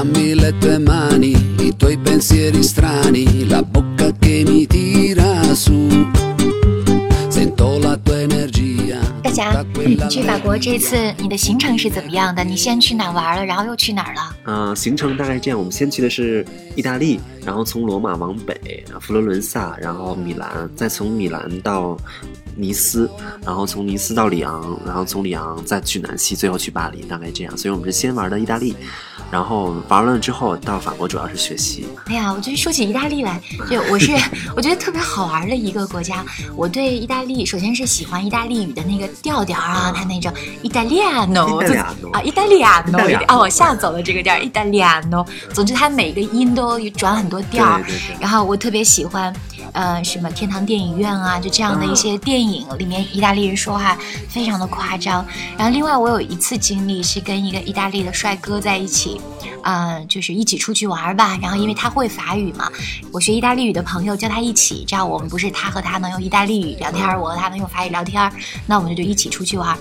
[0.00, 5.86] Dammi le tue mani, i tuoi pensieri strani, la bocca che mi tira su.
[7.28, 8.98] Sento la tua energia.
[9.22, 12.42] 大家，你去法国这次你的行程是怎么样的？
[12.42, 14.34] 你先去哪玩了，然后又去哪儿了？
[14.44, 21.94] 呃，行程大概这样，我们先去的是意大利，然后从罗马往北，佛罗伦萨，然后米兰，再从米兰到
[22.56, 23.06] 尼斯，
[23.44, 27.54] 然后从尼斯到里昂，然后从里昂再去南西，最后去巴黎，大概这样。
[27.54, 28.74] 所以我们是先玩的意大利，
[29.30, 31.86] 然后玩完了之后到法国，主要是学习。
[32.06, 33.40] 哎呀，我觉得说起意大利来，
[33.70, 34.12] 就我是
[34.56, 36.24] 我觉得特别好玩的一个国家。
[36.56, 41.58] 我对意大利首先是喜欢意大利语的那个调调啊，它那种意大利 ano
[42.12, 45.26] 啊，意大利 ano 啊，往下走的这个调，意大利 ano。
[45.52, 47.80] 总之，它每个音都转很多调。
[48.18, 49.32] 然后我特别喜欢，
[49.72, 53.98] 呃，什么天堂电影院啊，就这样的一些电影里面，意大利人说话
[54.28, 55.26] 非常的夸张。
[55.58, 59.20] 然后另外，我有一次经历是跟一个意大利的帅哥在一起，
[59.64, 61.36] 嗯，就是一起出去玩吧。
[61.42, 62.70] 然后因为他会法语嘛，
[63.12, 68.30] 我学意大利语的朋友叫他一起，这样我们不是他和他能用意大利语聊天，我和他能用法语聊天，
[68.66, 69.78] 那我们就就一起出去玩。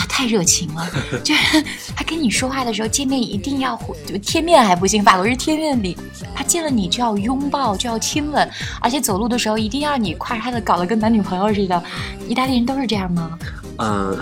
[0.00, 0.88] 哇，太热情了！
[1.22, 1.62] 就是
[1.94, 5.94] 他跟你说话的时候，见面一定要就贴面还不行，法国是贴面礼，
[6.34, 8.48] 他见了你就要拥抱，就要亲吻，
[8.80, 11.82] 而且走路的时候一定要你挎着他的，搞得跟男女朋友似的。
[12.26, 13.38] 意大利人都是这样吗？
[13.82, 14.10] 嗯，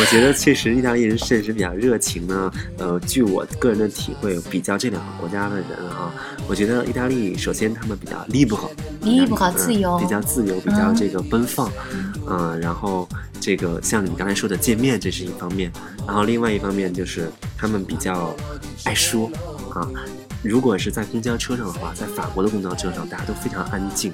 [0.00, 2.50] 我觉得确实意大利人确实比较热情呢。
[2.78, 6.12] 呃，据我个人的体会，比较这两个国家的人哈，
[6.48, 11.68] 我觉得意大利首先他们比较 libre，libre 自由，比较自由，比较这个奔放，
[12.28, 13.08] 嗯，然后
[13.42, 15.72] 这个像你刚才说的见面，这是一方面，
[16.06, 18.36] 然后另外一方面就是他们比较
[18.84, 19.28] 爱说
[19.74, 19.90] 啊。
[20.42, 24.12] 如果是在公交车上的话，在法国的公交车上，大家都非常安静，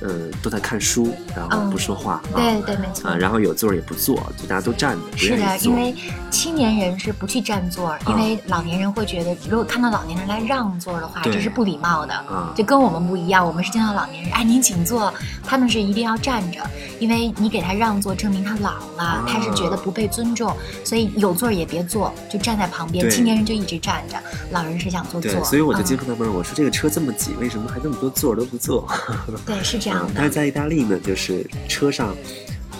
[0.00, 2.22] 呃，都在看书，然后不说话。
[2.34, 3.08] 对对，没错。
[3.08, 5.16] 啊，然后有座也不坐，就大家都站着。
[5.16, 5.94] 是的，因为
[6.30, 12.14] 青年人是不去占座，因为老年人会觉得，如果看到老年人来让座的话，这是不礼貌的。
[12.54, 16.60] 就跟我们不一样，我们是见到老年人，哎，您请坐，他们是一定要站着，
[17.00, 20.54] 因为你给他让座，证明他老了，他是觉得不被尊重，
[20.84, 23.08] 所以有座也别坐，就站在旁边。
[23.10, 24.18] 青年人就一直站着，
[24.50, 25.53] 老人是想坐坐。
[25.54, 28.88] 所以我就经常纳闷，我说这个车这么挤，为什么还这么多座都不坐？
[29.46, 30.12] 对， 是这样的。
[30.12, 32.12] 但是在意大利呢，就是车上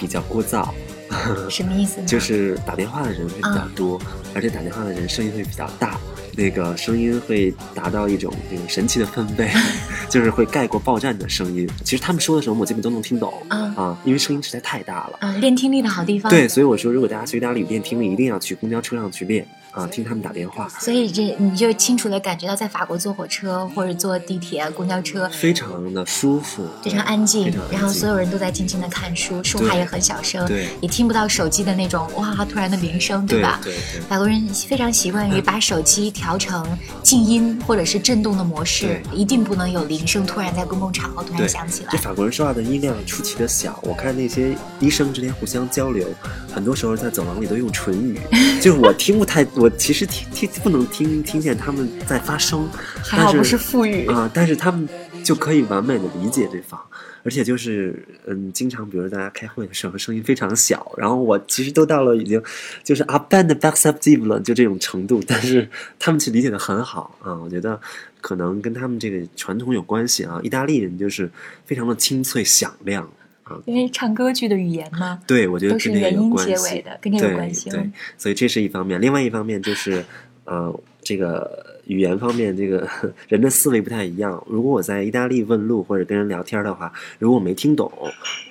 [0.01, 0.69] 比较聒噪。
[1.49, 2.03] 什么意思？
[2.05, 4.01] 就是打电话的人会比较多，
[4.35, 5.97] 而且打电话的人声音会比较大，
[6.37, 9.49] 那个声音会达到一种那种神奇的分贝，
[10.11, 11.71] 就是会盖过报站的声音。
[11.85, 13.33] 其实他们说的什么，我基本都能听懂
[13.77, 15.19] 啊，因为声音实在太大了。
[15.21, 16.29] 啊，练听力的好地方。
[16.29, 19.47] 对，所以我说，如果大家去意大利语练听力，一定要去公交车上去练。
[19.75, 33.59] 啊，听他们打电话，所以这你就清楚的感觉到，在法国坐火车或者坐地铁、公交车，非常的舒服，非常安静，然后所有人都在静静的看书，说话也很小声，对，也听不到手机的那种哇突然的铃声，对吧？
[33.65, 34.01] 对对。
[34.09, 36.65] 法国人非常习惯于把手机调成
[37.03, 41.89] 静音或者是震动的模式，一定不能有铃声突然在公共场合突然响起来。
[41.91, 46.07] 这法国人说话的音量出奇的小，我看那些医生之间互相交流，
[46.55, 48.21] 很多时候在走廊里都用唇语，
[48.63, 50.51] 就是我听不太，我其实听听。
[50.63, 52.67] 不能听听见他们在发声，
[53.03, 54.31] 还好不是腹语啊！
[54.33, 54.89] 但是他们
[55.23, 56.81] 就可以完美的理解对方，
[57.23, 62.43] 而且就是嗯，经常比如大家开会的时候声音非常小，然后我其实都到了已经
[62.83, 67.35] 就是 up and back up deep 了，就这种程度，但是他们其实理解的很好啊！
[67.35, 67.79] 我觉得
[68.23, 70.41] 可能跟他们这个传统有关系啊！
[70.43, 71.31] 意大利人就是
[71.67, 73.24] 非常的清脆响亮啊，
[73.67, 77.71] 因为唱歌剧的语言嘛，对我觉得都是元音结尾的，跟这有关系。
[77.71, 80.05] 对，所以这是一方面，另外一方面就是。
[80.47, 82.87] 呃，这个语言方面，这个
[83.29, 84.47] 人的思维不太一样。
[84.47, 87.91] 如果我在意大利问路或者跟人聊天的话，如果我没听懂，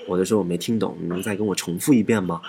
[0.07, 2.41] 我就说我没听懂，你能再跟我重复一遍吗？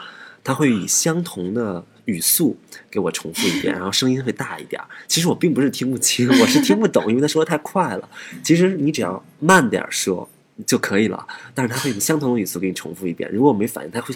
[0.42, 2.56] 他会以相同的语速
[2.90, 4.80] 给我重复一遍，然后声音会大一点。
[5.06, 8.08] 其实我并不是听不清，我是听不懂，因为他说的太快了。
[8.42, 10.26] 其实你只要慢点说
[10.66, 13.30] 就可以了，但是他会以相同的语速给你重复一遍。
[13.32, 14.14] 如果我没反应，他会。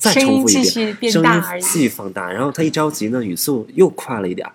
[0.00, 0.52] 再重复一
[0.94, 4.46] 遍，声音继续放大，然后他一着急呢，语速又快了一点，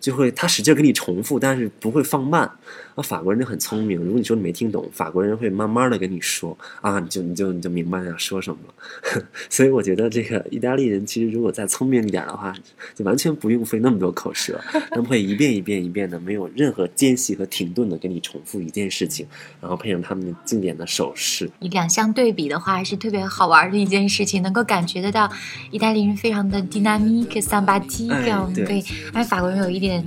[0.00, 2.48] 就会他使劲给你重复，但是不会放慢。
[2.96, 9.22] 那法国人就很聪明，如果你说你没听懂，法国人会慢慢的跟你说啊，你就你就你就明白要说什么了。
[9.50, 12.54] 所以我觉得这个意大利人其实如果再聪明一点的话，
[12.94, 14.58] 就完全不用费那么多口舌，
[14.90, 19.26] 他们会一遍一遍一遍的，没有任何间隙和停顿的给你重复一件事情，
[19.60, 21.50] 然后配上他们经典的手势。
[21.60, 24.86] 你两相对比的话，是特别好玩的一件事情，能够感。
[24.86, 25.28] 觉得到，
[25.72, 28.80] 意大利人非常的 dynamic、sympathetic，对，
[29.12, 30.06] 而法国人有一点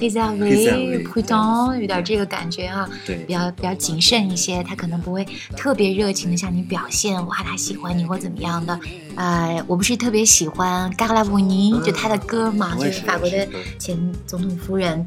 [0.00, 5.24] réservé、prudent，有点这个感觉啊，对，比较比较谨慎一些，他可能不会
[5.56, 8.78] 特别热情的向你表现，哇，他喜欢你或怎么样的。
[9.14, 13.96] 呃，我不是特别喜欢嘎拉布尼，就他的歌嘛，就是法国的前
[14.26, 15.06] 总统夫人，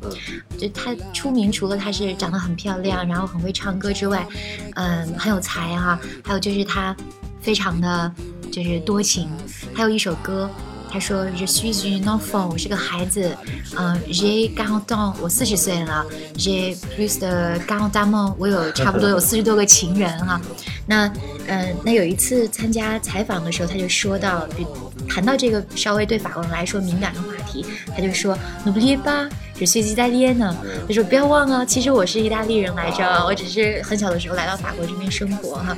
[0.58, 4.26] 就他出名除了他是长得很漂亮，然后很会唱歌之外，
[4.76, 6.96] 嗯，很有才啊，还有就是他
[7.42, 8.12] 非常的
[8.52, 9.30] 就是多情，
[9.76, 10.50] 他有一首歌。
[10.92, 13.36] 他说：“Je suis un enfant，我是个孩子。
[13.78, 16.04] 嗯，J'ai quarante ans，我四十岁了。
[16.36, 20.42] J'ai plus de quarante amants，我有差不多有四十多个情人哈。
[20.88, 21.08] 那，
[21.48, 24.48] 嗯，那有一次参加采访的时候，他就说到，
[25.08, 27.64] 谈到这个稍微对法国人来说敏感的话题，
[27.96, 28.36] 他就说
[28.66, 30.58] ：‘N'oubliez pas，je suis italien 呢。’
[30.88, 35.78] 他说不要忘了，其实我是意大利人来着，我只是很小的时候来到法国这边生活哈。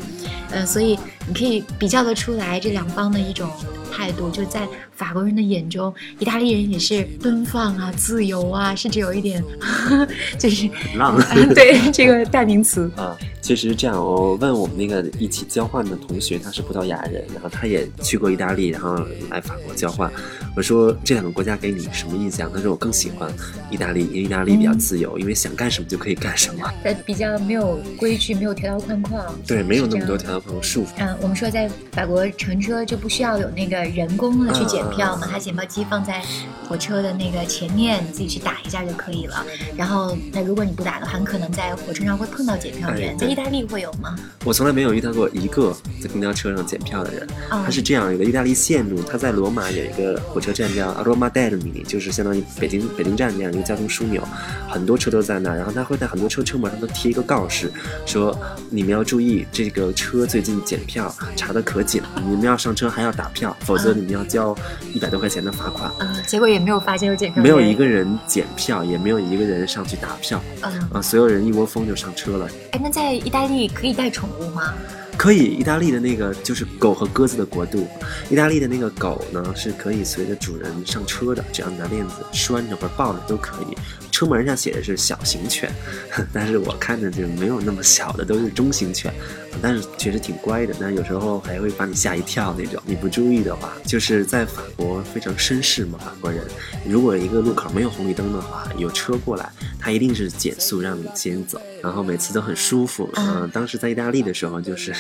[0.52, 0.98] 嗯，所以
[1.28, 3.52] 你可以比较得出来这两方的一种。”
[3.92, 9.44] 态度就在法国人的眼中，意大利人也是奔放啊、自由啊，甚至有一点
[10.40, 11.20] 就是浪。
[11.54, 18.96] 对这个代名词啊，其实这样，我问我们那个一起交换的同学，他是葡萄牙人，然后他也去过意大利，然后
[19.30, 20.12] 来法国交换。
[20.56, 22.52] 我说这两个国家给你什么印象？
[22.54, 23.32] 他说我更喜欢
[23.72, 26.72] 意大利，因为意大利比较自由，因为想干什么就可以干什么。
[26.84, 29.26] 呃，比较没有规矩，没有条条框框。
[29.48, 30.90] 对，没有那么多条条框框束缚。
[30.98, 36.22] 嗯，我们说在法国乘车就不需要有那个人工的去检票嘛，他检票机放在
[36.70, 39.44] 火车的那个前面，你自己去打一下就可以了。
[39.76, 43.18] 然后，那如果你不打的话，很可能在火车上会碰到检票员。
[43.18, 44.13] 在意大利会有吗？
[44.44, 47.25] 我从来没有遇到过一个在公交车上检票的人。
[47.50, 50.42] 他是这样，一个意大利线路，他在罗马有一个火。
[50.42, 54.28] 车站叫 Roma Termini，就是相当于北京北京站这样一个交通枢纽，
[54.68, 57.72] 很多车都在那，然后他会在很多车车门上都贴一个告示，
[58.07, 58.36] 说
[58.72, 64.57] 你们要注意，这个车最近检票查的可紧了，你们要上车还要打票，否则你们要交
[64.95, 65.92] 一百多块钱的罚款。
[66.00, 70.42] 嗯，结果也没有发现有检票，没有一个人检票，也没有一个人上去打票。
[70.62, 72.50] 嗯，啊，所有人一窝蜂就上车了。
[72.72, 74.73] 哎，那在意大利可以带宠物吗？
[75.18, 77.88] 可以，意大利的那个就是狗和鸽子的国度。
[78.29, 83.77] 意大利的那个狗呢，是可以随着主人上车的，只要你拿链子拴着或者抱着都可以。
[84.09, 85.71] 车门上写的是小型犬，
[86.33, 89.13] 但是我看着就没有那么小的，都是中型犬。
[89.62, 92.81] 但是确实挺乖的，但有时候还会把你吓一跳那种。
[92.85, 96.41] 你不注意的话，就是在法国非常绅士嘛，法国人。
[96.85, 99.51] 如果一个路口没有红绿灯的话，有车过来，
[99.81, 103.10] 他一定是减速让你先走，然后每次都很舒服。
[103.16, 104.92] 嗯，当时在意大利的时候就是，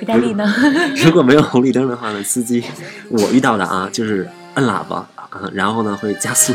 [0.00, 0.44] 意大利呢，
[0.96, 2.62] 如果没有红绿灯的话呢，司机
[3.08, 5.08] 我遇到的啊，就是摁喇叭，
[5.52, 6.52] 然后呢会加速。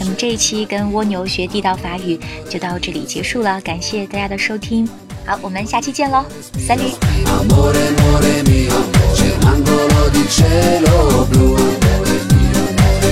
[0.00, 2.18] 那么这一期跟蜗牛学地道法语
[2.50, 4.84] 就到这里结束了，感谢大家的收听，
[5.24, 6.24] 好，我们下期见喽
[9.48, 11.56] angolo di cielo blu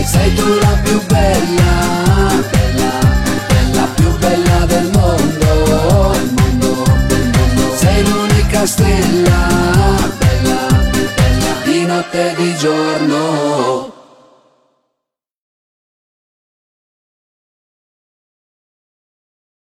[0.04, 2.90] sei tu la più bella, bella,
[3.48, 4.95] bella, più bella del mondo